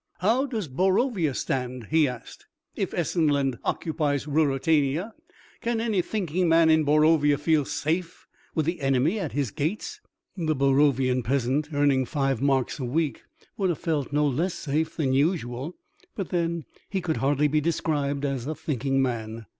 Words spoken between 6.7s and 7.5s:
in Borovia